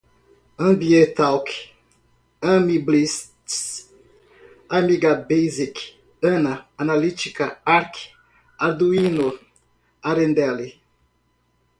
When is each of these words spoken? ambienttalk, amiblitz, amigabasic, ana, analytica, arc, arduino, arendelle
ambienttalk, 0.67 1.47
amiblitz, 2.51 3.61
amigabasic, 4.77 5.75
ana, 6.33 6.53
analytica, 6.81 7.45
arc, 7.77 7.93
arduino, 8.65 9.27
arendelle 10.09 10.67